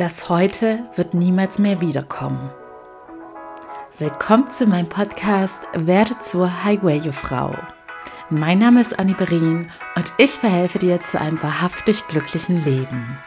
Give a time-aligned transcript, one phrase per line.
[0.00, 2.50] Das Heute wird niemals mehr wiederkommen.
[3.98, 7.54] Willkommen zu meinem Podcast Werde zur Highway-Frau.
[8.30, 13.18] Mein Name ist Annie Berin und ich verhelfe dir zu einem wahrhaftig glücklichen Leben.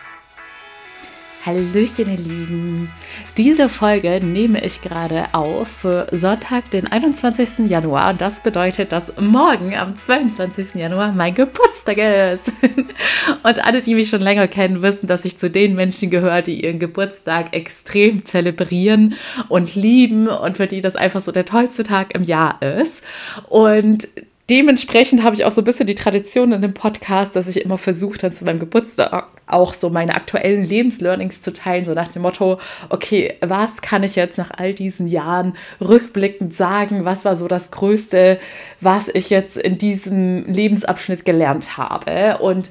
[1.46, 2.90] Hallöchen, ihr Lieben.
[3.36, 7.70] Diese Folge nehme ich gerade auf für Sonntag, den 21.
[7.70, 8.12] Januar.
[8.12, 10.76] Und das bedeutet, dass morgen am 22.
[10.76, 12.54] Januar mein Geburtstag ist.
[13.44, 16.64] Und alle, die mich schon länger kennen, wissen, dass ich zu den Menschen gehöre, die
[16.64, 19.16] ihren Geburtstag extrem zelebrieren
[19.50, 23.04] und lieben und für die das einfach so der tollste Tag im Jahr ist.
[23.50, 24.08] Und
[24.50, 27.78] dementsprechend habe ich auch so ein bisschen die Tradition in dem Podcast, dass ich immer
[27.78, 32.22] versuche, dann zu meinem Geburtstag auch so meine aktuellen Lebenslearnings zu teilen, so nach dem
[32.22, 37.06] Motto, okay, was kann ich jetzt nach all diesen Jahren rückblickend sagen?
[37.06, 38.40] Was war so das Größte,
[38.80, 42.40] was ich jetzt in diesem Lebensabschnitt gelernt habe?
[42.40, 42.70] Und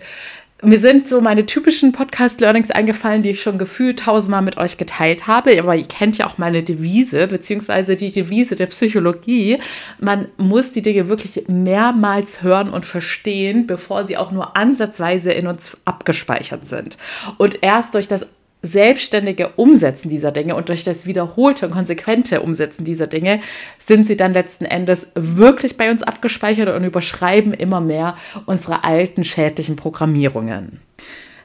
[0.63, 5.27] mir sind so meine typischen Podcast-Learnings eingefallen, die ich schon gefühlt tausendmal mit euch geteilt
[5.27, 5.59] habe.
[5.59, 9.59] Aber ihr kennt ja auch meine Devise, beziehungsweise die Devise der Psychologie.
[9.99, 15.49] Man muss die Dinge wirklich mehrmals hören und verstehen, bevor sie auch nur ansatzweise in
[15.49, 16.97] uns abgespeichert sind.
[17.39, 18.27] Und erst durch das
[18.63, 23.41] selbstständige Umsetzen dieser Dinge und durch das wiederholte und konsequente Umsetzen dieser Dinge
[23.79, 29.25] sind sie dann letzten Endes wirklich bei uns abgespeichert und überschreiben immer mehr unsere alten
[29.25, 30.81] schädlichen Programmierungen.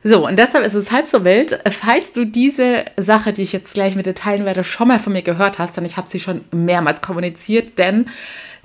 [0.07, 1.59] So, und deshalb ist es halb so wild.
[1.69, 5.11] Falls du diese Sache, die ich jetzt gleich mit dir teilen werde, schon mal von
[5.11, 8.05] mir gehört hast, denn ich habe sie schon mehrmals kommuniziert, denn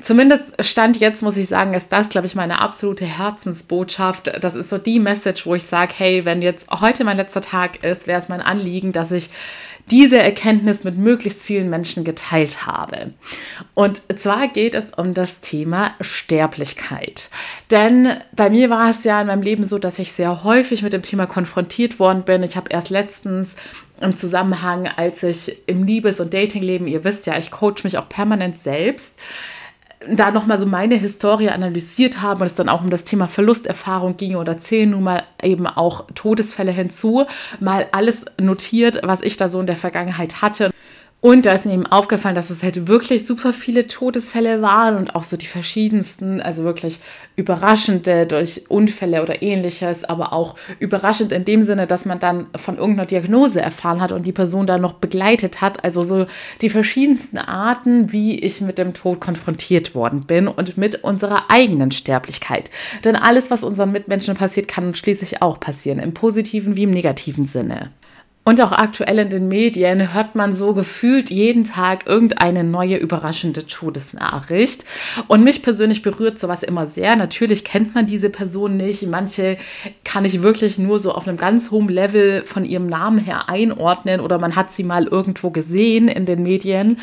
[0.00, 4.32] Zumindest Stand jetzt muss ich sagen, ist das, glaube ich, meine absolute Herzensbotschaft.
[4.40, 7.84] Das ist so die Message, wo ich sage, hey, wenn jetzt heute mein letzter Tag
[7.84, 9.30] ist, wäre es mein Anliegen, dass ich
[9.90, 13.12] diese Erkenntnis mit möglichst vielen Menschen geteilt habe.
[13.74, 17.30] Und zwar geht es um das Thema Sterblichkeit.
[17.70, 20.92] Denn bei mir war es ja in meinem Leben so, dass ich sehr häufig mit
[20.92, 22.42] dem Thema konfrontiert worden bin.
[22.42, 23.56] Ich habe erst letztens
[24.00, 28.08] im Zusammenhang, als ich im Liebes- und Datingleben, ihr wisst ja, ich coach mich auch
[28.08, 29.18] permanent selbst,
[30.08, 34.16] da nochmal so meine Historie analysiert habe und es dann auch um das Thema Verlusterfahrung
[34.16, 37.26] ging oder zählen nun mal eben auch Todesfälle hinzu,
[37.60, 40.70] mal alles notiert, was ich da so in der Vergangenheit hatte.
[41.24, 45.14] Und da ist mir eben aufgefallen, dass es halt wirklich super viele Todesfälle waren und
[45.14, 46.98] auch so die verschiedensten, also wirklich
[47.36, 52.76] überraschende durch Unfälle oder ähnliches, aber auch überraschend in dem Sinne, dass man dann von
[52.76, 55.84] irgendeiner Diagnose erfahren hat und die Person dann noch begleitet hat.
[55.84, 56.26] Also so
[56.60, 61.92] die verschiedensten Arten, wie ich mit dem Tod konfrontiert worden bin und mit unserer eigenen
[61.92, 62.68] Sterblichkeit.
[63.04, 67.46] Denn alles, was unseren Mitmenschen passiert, kann schließlich auch passieren, im positiven wie im negativen
[67.46, 67.92] Sinne.
[68.44, 73.64] Und auch aktuell in den Medien hört man so gefühlt jeden Tag irgendeine neue überraschende
[73.66, 74.84] Todesnachricht.
[75.28, 77.14] Und mich persönlich berührt sowas immer sehr.
[77.14, 79.06] Natürlich kennt man diese Person nicht.
[79.06, 79.58] Manche
[80.02, 84.20] kann ich wirklich nur so auf einem ganz hohen Level von ihrem Namen her einordnen
[84.20, 86.98] oder man hat sie mal irgendwo gesehen in den Medien.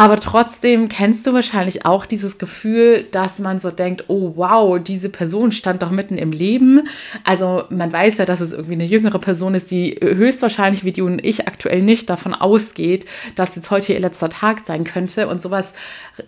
[0.00, 5.10] Aber trotzdem kennst du wahrscheinlich auch dieses Gefühl, dass man so denkt, oh wow, diese
[5.10, 6.88] Person stand doch mitten im Leben.
[7.22, 11.04] Also man weiß ja, dass es irgendwie eine jüngere Person ist, die höchstwahrscheinlich wie du
[11.04, 15.28] und ich aktuell nicht davon ausgeht, dass jetzt heute ihr letzter Tag sein könnte.
[15.28, 15.74] Und sowas,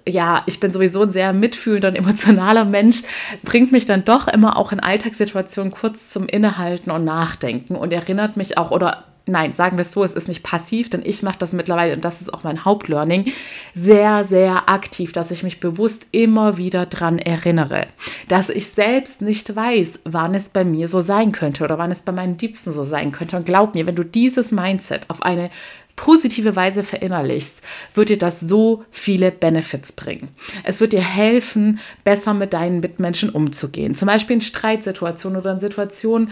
[0.07, 3.01] ja, ich bin sowieso ein sehr mitfühlender und emotionaler Mensch,
[3.43, 8.37] bringt mich dann doch immer auch in Alltagssituationen kurz zum Innehalten und Nachdenken und erinnert
[8.37, 11.39] mich auch oder nein, sagen wir es so, es ist nicht passiv, denn ich mache
[11.39, 13.33] das mittlerweile, und das ist auch mein Hauptlearning,
[13.75, 17.87] sehr, sehr aktiv, dass ich mich bewusst immer wieder dran erinnere,
[18.29, 22.03] dass ich selbst nicht weiß, wann es bei mir so sein könnte oder wann es
[22.03, 23.37] bei meinen Liebsten so sein könnte.
[23.37, 25.51] Und glaub mir, wenn du dieses Mindset auf eine
[25.97, 27.61] positive Weise verinnerlichst,
[27.95, 30.29] wird dir das so viele Benefits bringen.
[30.65, 33.95] Es wird dir helfen, besser mit deinen Mitmenschen umzugehen.
[33.95, 36.31] Zum Beispiel in Streitsituationen oder in Situationen,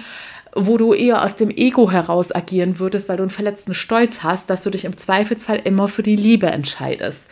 [0.55, 4.51] wo du eher aus dem Ego heraus agieren würdest, weil du einen verletzten Stolz hast,
[4.51, 7.31] dass du dich im Zweifelsfall immer für die Liebe entscheidest.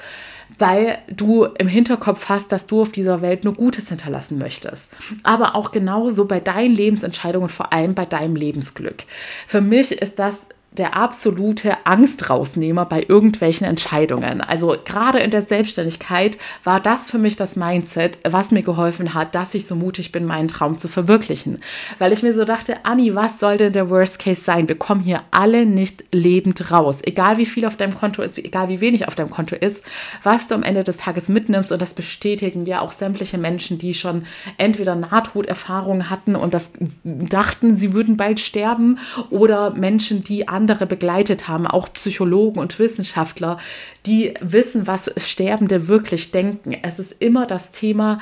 [0.59, 4.91] Weil du im Hinterkopf hast, dass du auf dieser Welt nur Gutes hinterlassen möchtest.
[5.23, 9.05] Aber auch genauso bei deinen Lebensentscheidungen, vor allem bei deinem Lebensglück.
[9.47, 14.41] Für mich ist das der absolute Angstrausnehmer bei irgendwelchen Entscheidungen.
[14.41, 19.35] Also gerade in der Selbstständigkeit war das für mich das Mindset, was mir geholfen hat,
[19.35, 21.59] dass ich so mutig bin, meinen Traum zu verwirklichen.
[21.99, 24.69] Weil ich mir so dachte, Anni, was soll denn der Worst Case sein?
[24.69, 27.01] Wir kommen hier alle nicht lebend raus.
[27.03, 29.83] Egal wie viel auf deinem Konto ist, egal wie wenig auf deinem Konto ist,
[30.23, 33.95] was du am Ende des Tages mitnimmst und das bestätigen ja auch sämtliche Menschen, die
[33.95, 34.25] schon
[34.59, 36.71] entweder Nahtoderfahrungen hatten und das
[37.05, 38.99] dachten, sie würden bald sterben
[39.31, 43.59] oder Menschen, die an andere begleitet haben, auch Psychologen und Wissenschaftler,
[44.07, 46.77] die wissen, was Sterbende wirklich denken.
[46.83, 48.19] Es ist immer das Thema,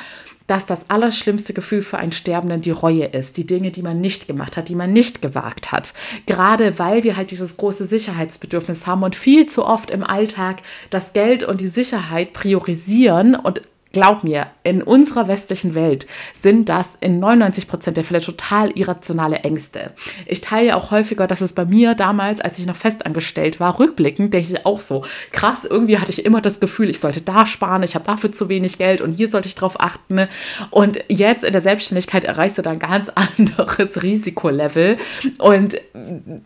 [0.47, 4.29] dass das allerschlimmste Gefühl für einen Sterbenden die Reue ist, die Dinge, die man nicht
[4.29, 5.95] gemacht hat, die man nicht gewagt hat.
[6.27, 11.15] Gerade weil wir halt dieses große Sicherheitsbedürfnis haben und viel zu oft im Alltag das
[11.15, 13.63] Geld und die Sicherheit priorisieren und
[13.97, 16.07] glaub mir, in unserer westlichen Welt
[16.39, 19.95] sind das in 99 Prozent der Fälle total irrationale Ängste.
[20.27, 24.35] Ich teile auch häufiger, dass es bei mir damals, als ich noch festangestellt war, rückblickend,
[24.35, 25.03] denke ich auch so,
[25.33, 28.51] krass, irgendwie hatte ich immer das Gefühl, ich sollte da sparen, ich habe dafür zu
[28.51, 30.29] wenig Geld und hier sollte ich drauf achten.
[30.69, 34.99] Und jetzt in der Selbstständigkeit erreichst du da ein ganz anderes Risikolevel.
[35.39, 35.81] Und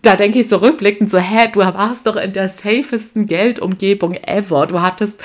[0.02, 4.67] da denke ich so rückblickend so, hä, du warst doch in der safesten Geldumgebung ever.
[4.67, 5.23] Du hattest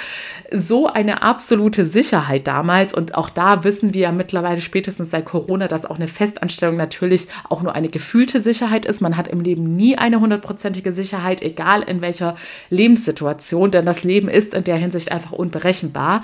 [0.52, 2.94] so eine absolute Sicherheit damals.
[2.94, 7.28] Und auch da wissen wir ja mittlerweile spätestens seit Corona, dass auch eine Festanstellung natürlich
[7.50, 9.02] auch nur eine gefühlte Sicherheit ist.
[9.02, 12.36] Man hat im Leben nie eine hundertprozentige Sicherheit, egal in welcher
[12.70, 16.22] Lebenssituation, denn das Leben ist in der Hinsicht einfach unberechenbar.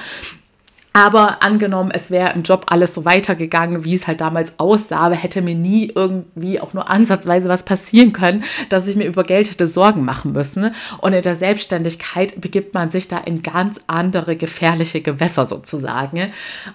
[0.94, 5.42] Aber angenommen, es wäre im Job alles so weitergegangen, wie es halt damals aussah, hätte
[5.42, 9.68] mir nie irgendwie auch nur ansatzweise was passieren können, dass ich mir über Geld hätte
[9.68, 10.72] Sorgen machen müssen.
[11.00, 16.30] Und in der Selbstständigkeit begibt man sich da in ganz andere gefährliche Gewässer sozusagen.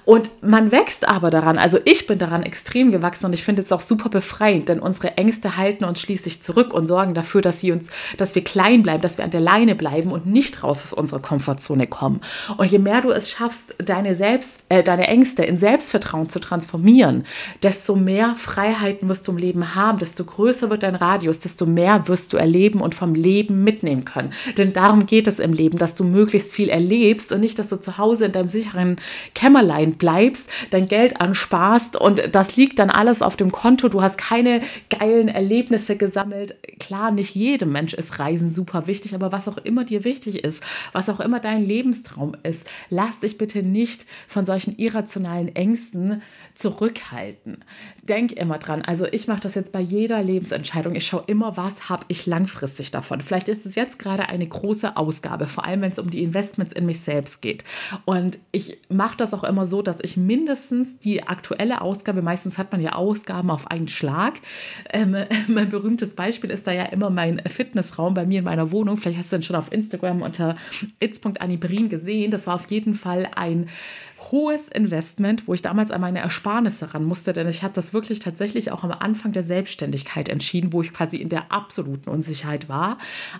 [0.06, 1.58] Und man wächst aber daran.
[1.58, 5.18] Also ich bin daran extrem gewachsen und ich finde es auch super befreiend, denn unsere
[5.18, 9.02] Ängste halten uns schließlich zurück und sorgen dafür, dass sie uns, dass wir klein bleiben,
[9.02, 12.22] dass wir an der Leine bleiben und nicht raus aus unserer Komfortzone kommen.
[12.56, 16.38] Und je mehr du es schaffst, deine deine, Selbst, äh, deine Ängste in Selbstvertrauen zu
[16.38, 17.24] transformieren,
[17.62, 22.06] desto mehr Freiheiten wirst du im Leben haben, desto größer wird dein Radius, desto mehr
[22.08, 24.30] wirst du erleben und vom Leben mitnehmen können.
[24.56, 27.80] Denn darum geht es im Leben, dass du möglichst viel erlebst und nicht, dass du
[27.80, 28.96] zu Hause in deinem sicheren
[29.34, 33.88] Kämmerlein bleibst, dein Geld ansparst und das liegt dann alles auf dem Konto.
[33.88, 34.60] Du hast keine
[34.90, 36.56] geilen Erlebnisse gesammelt.
[36.78, 40.62] Klar, nicht jedem Mensch ist Reisen super wichtig, aber was auch immer dir wichtig ist,
[40.92, 46.22] was auch immer dein Lebenstraum ist, lass dich bitte nicht nicht von solchen irrationalen Ängsten
[46.54, 47.64] zurückhalten.
[48.08, 48.82] Denk immer dran.
[48.82, 50.94] Also ich mache das jetzt bei jeder Lebensentscheidung.
[50.94, 53.20] Ich schaue immer, was habe ich langfristig davon.
[53.20, 56.72] Vielleicht ist es jetzt gerade eine große Ausgabe, vor allem wenn es um die Investments
[56.72, 57.64] in mich selbst geht.
[58.04, 62.70] Und ich mache das auch immer so, dass ich mindestens die aktuelle Ausgabe, meistens hat
[62.70, 64.34] man ja Ausgaben auf einen Schlag.
[64.92, 65.16] Ähm,
[65.48, 68.98] mein berühmtes Beispiel ist da ja immer mein Fitnessraum bei mir in meiner Wohnung.
[68.98, 70.56] Vielleicht hast du den schon auf Instagram unter
[71.00, 72.30] itz.anibrin gesehen.
[72.30, 73.68] Das war auf jeden Fall ein
[74.18, 78.18] hohes Investment, wo ich damals an meine Ersparnisse ran musste, denn ich habe das wirklich
[78.18, 82.98] tatsächlich auch am Anfang der Selbstständigkeit entschieden, wo ich quasi in der absoluten Unsicherheit war.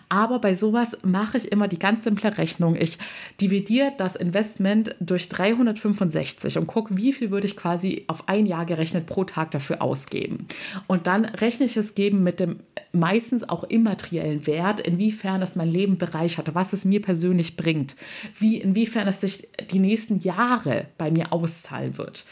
[0.09, 2.77] Aber bei sowas mache ich immer die ganz simple Rechnung.
[2.77, 2.99] Ich
[3.41, 8.67] dividiere das Investment durch 365 und gucke, wie viel würde ich quasi auf ein Jahr
[8.67, 10.47] gerechnet pro Tag dafür ausgeben.
[10.87, 12.61] Und dann rechne ich es geben mit dem
[12.93, 17.95] meistens auch immateriellen Wert, inwiefern es mein Leben bereichert, was es mir persönlich bringt,
[18.39, 20.19] wie inwiefern es sich die nächsten
[20.67, 22.25] Jahre bei mir auszahlen wird.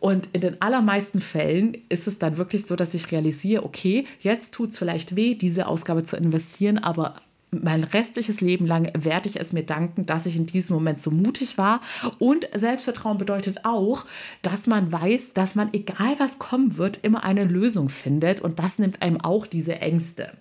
[0.00, 4.54] Und in den allermeisten Fällen ist es dann wirklich so, dass ich realisiere, okay, jetzt
[4.54, 7.14] tut es vielleicht weh, diese Ausgabe zu investieren, aber
[7.50, 11.10] mein restliches Leben lang werde ich es mir danken, dass ich in diesem Moment so
[11.10, 11.80] mutig war.
[12.18, 14.04] Und Selbstvertrauen bedeutet auch,
[14.42, 18.40] dass man weiß, dass man, egal was kommen wird, immer eine Lösung findet.
[18.42, 20.32] Und das nimmt einem auch diese Ängste.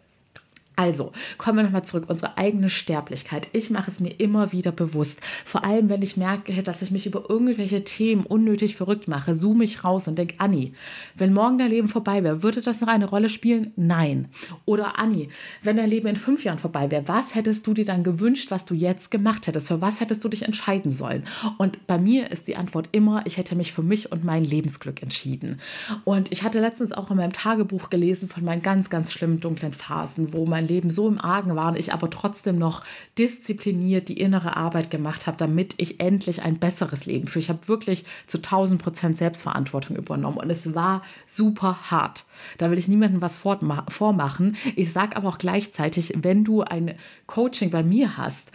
[0.79, 3.49] Also, kommen wir nochmal zurück, unsere eigene Sterblichkeit.
[3.51, 5.21] Ich mache es mir immer wieder bewusst.
[5.43, 9.63] Vor allem, wenn ich merke, dass ich mich über irgendwelche Themen unnötig verrückt mache, zoome
[9.63, 10.73] ich raus und denke, Anni,
[11.15, 13.73] wenn morgen dein Leben vorbei wäre, würde das noch eine Rolle spielen?
[13.75, 14.27] Nein.
[14.65, 15.29] Oder Anni,
[15.63, 18.65] wenn dein Leben in fünf Jahren vorbei wäre, was hättest du dir dann gewünscht, was
[18.65, 19.69] du jetzt gemacht hättest?
[19.69, 21.23] Für was hättest du dich entscheiden sollen?
[21.57, 25.01] Und bei mir ist die Antwort immer, ich hätte mich für mich und mein Lebensglück
[25.01, 25.59] entschieden.
[26.03, 29.73] Und ich hatte letztens auch in meinem Tagebuch gelesen von meinen ganz, ganz schlimmen dunklen
[29.73, 32.83] Phasen, wo mein Leben so im Argen war und ich aber trotzdem noch
[33.17, 37.43] diszipliniert die innere Arbeit gemacht habe, damit ich endlich ein besseres Leben führe.
[37.43, 42.25] Ich habe wirklich zu 1000 Prozent Selbstverantwortung übernommen und es war super hart.
[42.57, 44.57] Da will ich niemandem was vormachen.
[44.75, 46.95] Ich sage aber auch gleichzeitig, wenn du ein
[47.25, 48.51] Coaching bei mir hast,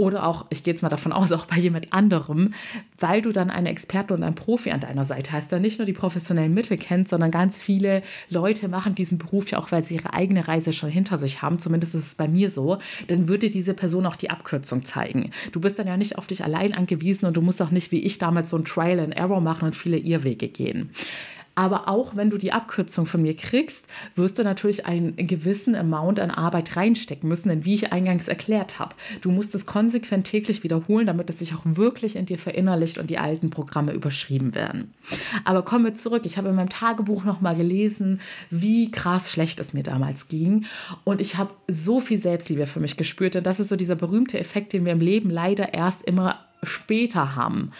[0.00, 2.54] oder auch, ich gehe jetzt mal davon aus, auch bei jemand anderem,
[2.98, 5.84] weil du dann eine Expertin und ein Profi an deiner Seite hast, der nicht nur
[5.84, 9.96] die professionellen Mittel kennt, sondern ganz viele Leute machen diesen Beruf ja auch, weil sie
[9.96, 11.58] ihre eigene Reise schon hinter sich haben.
[11.58, 12.78] Zumindest ist es bei mir so.
[13.08, 15.32] Dann würde diese Person auch die Abkürzung zeigen.
[15.52, 18.00] Du bist dann ja nicht auf dich allein angewiesen und du musst auch nicht wie
[18.00, 20.92] ich damals so ein Trial and Error machen und viele Irrwege gehen.
[21.60, 26.18] Aber auch wenn du die Abkürzung von mir kriegst, wirst du natürlich einen gewissen Amount
[26.18, 30.64] an Arbeit reinstecken müssen, denn wie ich eingangs erklärt habe, du musst es konsequent täglich
[30.64, 34.94] wiederholen, damit es sich auch wirklich in dir verinnerlicht und die alten Programme überschrieben werden.
[35.44, 36.22] Aber kommen wir zurück.
[36.24, 40.64] Ich habe in meinem Tagebuch nochmal gelesen, wie krass schlecht es mir damals ging.
[41.04, 43.36] Und ich habe so viel Selbstliebe für mich gespürt.
[43.36, 47.34] Und das ist so dieser berühmte Effekt, den wir im Leben leider erst immer später
[47.36, 47.72] haben.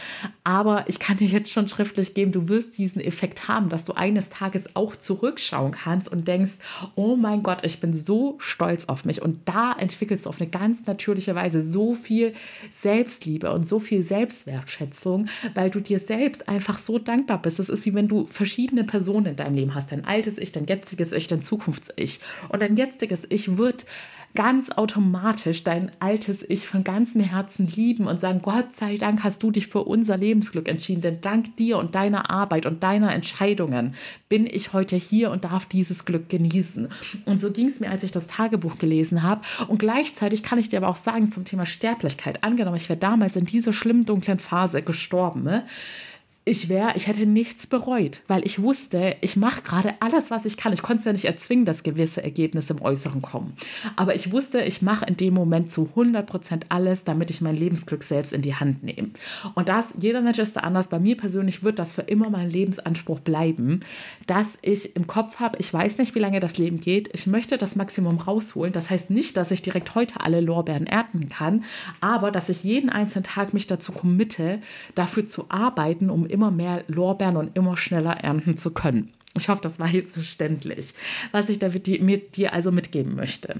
[0.44, 3.92] Aber ich kann dir jetzt schon schriftlich geben, du wirst diesen Effekt haben, dass du
[3.92, 6.58] eines Tages auch zurückschauen kannst und denkst,
[6.94, 9.22] oh mein Gott, ich bin so stolz auf mich.
[9.22, 12.32] Und da entwickelst du auf eine ganz natürliche Weise so viel
[12.70, 17.58] Selbstliebe und so viel Selbstwertschätzung, weil du dir selbst einfach so dankbar bist.
[17.58, 19.92] Es ist wie wenn du verschiedene Personen in deinem Leben hast.
[19.92, 22.20] Dein altes Ich, dein jetziges Ich, dein Zukunfts-Ich.
[22.48, 23.84] Und dein jetziges Ich wird
[24.34, 29.42] ganz automatisch dein altes Ich von ganzem Herzen lieben und sagen, Gott sei Dank hast
[29.42, 33.94] du dich für unser Lebensglück entschieden, denn dank dir und deiner Arbeit und deiner Entscheidungen
[34.28, 36.88] bin ich heute hier und darf dieses Glück genießen.
[37.24, 39.40] Und so ging es mir, als ich das Tagebuch gelesen habe.
[39.66, 43.36] Und gleichzeitig kann ich dir aber auch sagen zum Thema Sterblichkeit, angenommen, ich wäre damals
[43.36, 45.64] in dieser schlimmen dunklen Phase gestorben, ne?
[46.50, 50.56] Ich wäre, ich hätte nichts bereut, weil ich wusste, ich mache gerade alles, was ich
[50.56, 50.72] kann.
[50.72, 53.54] Ich konnte es ja nicht erzwingen, dass gewisse Ergebnisse im Äußeren kommen.
[53.94, 57.54] Aber ich wusste, ich mache in dem Moment zu 100 Prozent alles, damit ich mein
[57.54, 59.10] Lebensglück selbst in die Hand nehme.
[59.54, 60.88] Und das, jeder Mensch ist da anders.
[60.88, 63.80] Bei mir persönlich wird das für immer mein Lebensanspruch bleiben,
[64.26, 67.10] dass ich im Kopf habe, ich weiß nicht, wie lange das Leben geht.
[67.12, 68.72] Ich möchte das Maximum rausholen.
[68.72, 71.62] Das heißt nicht, dass ich direkt heute alle Lorbeeren ernten kann,
[72.00, 74.58] aber dass ich jeden einzelnen Tag mich dazu committe,
[74.96, 79.12] dafür zu arbeiten, um immer immer mehr Lorbeeren und immer schneller ernten zu können.
[79.36, 80.94] Ich hoffe, das war jetzt verständlich,
[81.32, 83.56] was ich da mit dir also mitgeben möchte.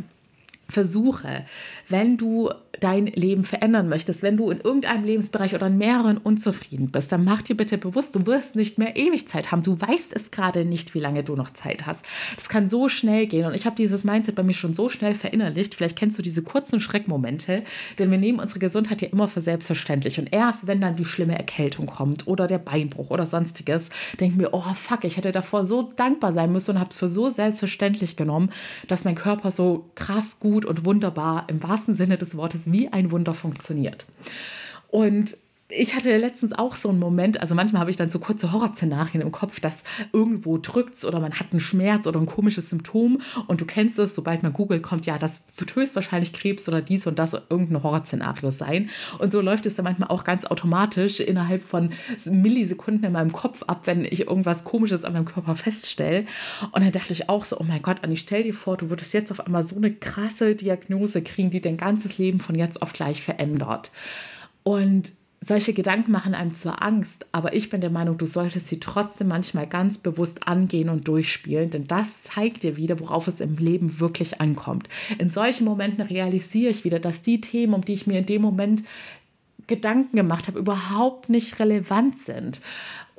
[0.71, 1.45] Versuche,
[1.89, 6.91] wenn du dein Leben verändern möchtest, wenn du in irgendeinem Lebensbereich oder in mehreren unzufrieden
[6.91, 9.62] bist, dann mach dir bitte bewusst, du wirst nicht mehr ewig Zeit haben.
[9.62, 12.05] Du weißt es gerade nicht, wie lange du noch Zeit hast.
[12.37, 15.15] Das kann so schnell gehen und ich habe dieses Mindset bei mir schon so schnell
[15.15, 15.75] verinnerlicht.
[15.75, 17.62] Vielleicht kennst du diese kurzen Schreckmomente,
[17.99, 21.37] denn wir nehmen unsere Gesundheit ja immer für selbstverständlich und erst wenn dann die schlimme
[21.37, 25.93] Erkältung kommt oder der Beinbruch oder sonstiges, denken wir, oh fuck, ich hätte davor so
[25.97, 28.50] dankbar sein müssen und habe es für so selbstverständlich genommen,
[28.89, 33.11] dass mein Körper so krass gut und wunderbar im wahrsten Sinne des Wortes wie ein
[33.11, 34.07] Wunder funktioniert.
[34.88, 35.37] Und
[35.71, 39.23] ich hatte letztens auch so einen Moment, also manchmal habe ich dann so kurze Horrorszenarien
[39.23, 43.61] im Kopf, dass irgendwo drückt oder man hat einen Schmerz oder ein komisches Symptom und
[43.61, 47.19] du kennst es, sobald man googelt, kommt ja, das wird höchstwahrscheinlich Krebs oder dies und
[47.19, 48.91] das irgendein Horrorszenario sein.
[49.19, 51.91] Und so läuft es dann manchmal auch ganz automatisch innerhalb von
[52.25, 56.25] Millisekunden in meinem Kopf ab, wenn ich irgendwas Komisches an meinem Körper feststelle.
[56.73, 59.12] Und dann dachte ich auch so, oh mein Gott, Anni, stell dir vor, du würdest
[59.15, 62.93] jetzt auf einmal so eine krasse Diagnose kriegen, die dein ganzes Leben von jetzt auf
[62.93, 63.91] gleich verändert.
[64.62, 65.12] Und
[65.43, 69.29] solche Gedanken machen einem zwar Angst, aber ich bin der Meinung, du solltest sie trotzdem
[69.29, 74.01] manchmal ganz bewusst angehen und durchspielen, denn das zeigt dir wieder, worauf es im Leben
[74.01, 74.89] wirklich ankommt.
[75.19, 78.43] In solchen Momenten realisiere ich wieder, dass die Themen, um die ich mir in dem
[78.43, 78.83] Moment
[79.67, 82.61] Gedanken gemacht habe, überhaupt nicht relevant sind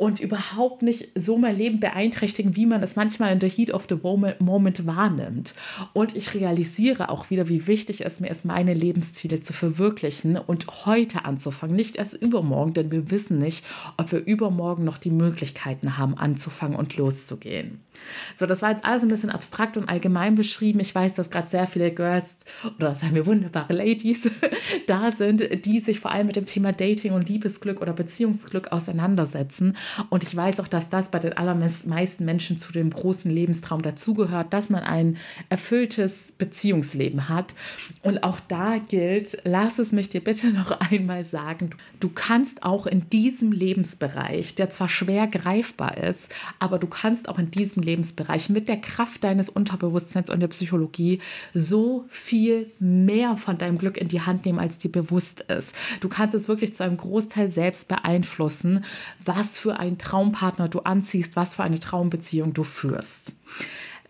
[0.02, 3.86] und überhaupt nicht so mein Leben beeinträchtigen, wie man es manchmal in der Heat of
[3.88, 4.00] the
[4.40, 5.54] Moment wahrnimmt.
[5.94, 10.88] Und ich realisiere auch wieder, wie wichtig es mir ist, meine Lebensziele zu verwirklichen und
[10.88, 13.64] heute anzufangen, nicht erst übermorgen, denn wir wissen nicht,
[13.98, 17.82] ob wir übermorgen noch die Möglichkeiten haben, anzufangen und loszugehen.
[18.36, 20.80] So, das war jetzt alles ein bisschen abstrakt und allgemein beschrieben.
[20.80, 22.38] Ich weiß, dass gerade sehr viele Girls
[22.78, 24.30] oder sagen wir wunderbare Ladies
[24.88, 29.78] da sind, die sich vor allem mit dem Thema Dating und Liebesglück oder Beziehungsglück auseinandersetzen.
[30.10, 34.54] Und ich weiß auch, dass das bei den allermeisten Menschen zu dem großen Lebenstraum dazugehört,
[34.54, 35.18] dass man ein
[35.50, 37.54] erfülltes Beziehungsleben hat.
[38.02, 42.86] Und auch da gilt, lass es mich dir bitte noch einmal sagen, du kannst auch
[42.86, 48.50] in diesem Lebensbereich, der zwar schwer greifbar ist, aber du kannst auch in diesem Lebensbereich
[48.50, 51.20] mit der Kraft deines Unterbewusstseins und der Psychologie
[51.54, 55.74] so viel mehr von deinem Glück in die Hand nehmen, als dir bewusst ist.
[56.00, 58.86] Du kannst es wirklich zu einem Großteil selbst beeinflussen,
[59.26, 63.34] was für einen Traumpartner du anziehst, was für eine Traumbeziehung du führst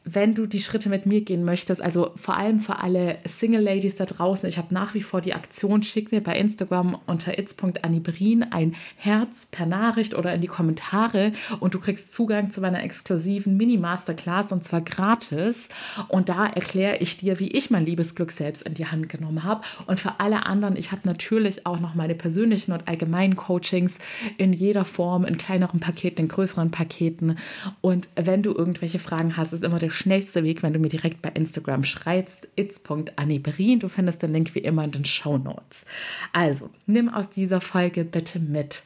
[0.04, 3.96] wenn du die Schritte mit mir gehen möchtest, also vor allem für alle Single Ladies
[3.96, 8.44] da draußen, ich habe nach wie vor die Aktion, schick mir bei Instagram unter its.anibrin
[8.52, 13.58] ein Herz per Nachricht oder in die Kommentare und du kriegst Zugang zu meiner exklusiven
[13.58, 15.70] Mini-Masterclass und zwar gratis.
[16.08, 19.62] Und da erkläre ich dir, wie ich mein Liebesglück selbst in die Hand genommen habe.
[19.86, 24.00] Und für alle anderen, ich habe natürlich auch noch meine persönlichen und allgemeinen Coachings
[24.38, 27.38] in jeder Form, in kleineren Paketen, in größeren Paketen.
[27.82, 31.22] Und wenn du irgendwelche Fragen hast, ist immer der schnellste Weg, wenn du mir direkt
[31.22, 33.80] bei Instagram schreibst, its.anniberin.
[33.80, 35.86] Du findest den Link wie immer in den Show Notes.
[36.34, 38.84] Also, nimm aus dieser Folge bitte mit.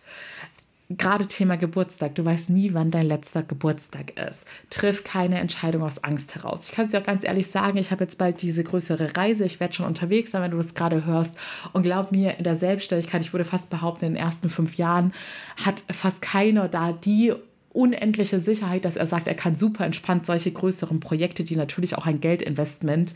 [0.89, 4.45] Gerade Thema Geburtstag, du weißt nie, wann dein letzter Geburtstag ist.
[4.69, 6.69] Triff keine Entscheidung aus Angst heraus.
[6.69, 9.45] Ich kann es dir auch ganz ehrlich sagen, ich habe jetzt bald diese größere Reise,
[9.45, 11.37] ich werde schon unterwegs sein, wenn du das gerade hörst.
[11.73, 15.11] Und glaub mir, in der Selbstständigkeit, ich würde fast behaupten, in den ersten fünf Jahren
[15.65, 17.33] hat fast keiner da die
[17.75, 22.05] unendliche Sicherheit, dass er sagt, er kann super entspannt solche größeren Projekte, die natürlich auch
[22.05, 23.13] ein Geldinvestment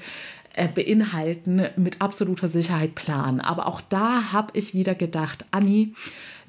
[0.53, 3.39] äh, beinhalten mit absoluter Sicherheit planen.
[3.39, 5.93] Aber auch da habe ich wieder gedacht, Anni,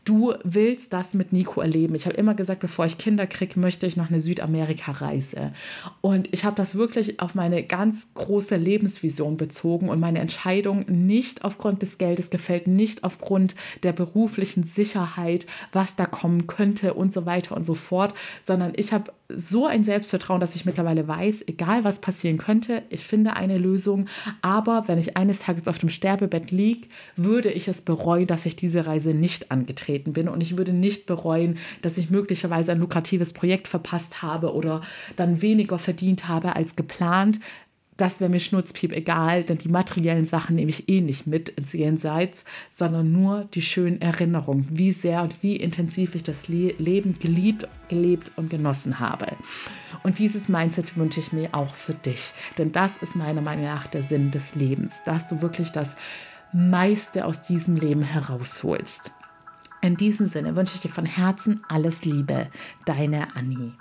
[0.04, 1.95] du willst das mit Nico erleben.
[1.95, 5.52] Ich habe immer gesagt, bevor ich Kinder kriege, möchte ich noch eine Südamerika-Reise.
[6.00, 11.45] Und ich habe das wirklich auf meine ganz große Lebensvision bezogen und meine Entscheidung nicht
[11.45, 17.26] aufgrund des Geldes gefällt, nicht aufgrund der beruflichen Sicherheit, was da kommen könnte und so
[17.26, 21.85] weiter und so fort, sondern ich habe so ein Selbstvertrauen, dass ich mittlerweile weiß, egal
[21.85, 24.07] was passieren könnte, ich finde eine Lösung.
[24.42, 28.57] Aber wenn ich eines Tages auf dem Sterbebett liege, würde ich es bereuen, dass ich
[28.57, 29.50] diese Reise nicht
[29.90, 30.28] angetreten bin.
[30.28, 34.82] Und ich würde nicht bereuen, dass ich möglicherweise ein lukratives Projekt verpasst habe oder
[35.16, 37.40] dann weniger verdient habe als geplant,
[37.97, 41.75] das wäre mir schnurzpiep egal, denn die materiellen Sachen nehme ich eh nicht mit ins
[41.75, 47.18] Jenseits, sondern nur die schönen Erinnerungen, wie sehr und wie intensiv ich das Le Leben
[47.18, 49.26] geliebt, gelebt und genossen habe.
[50.02, 53.87] Und dieses Mindset wünsche ich mir auch für dich, denn das ist meiner Meinung nach
[53.87, 55.94] der Sinn des Lebens, dass du wirklich das
[56.54, 59.12] meiste aus diesem Leben herausholst.
[59.82, 62.49] In diesem Sinne wünsche ich dir von Herzen alles Liebe,
[62.84, 63.72] deine Annie.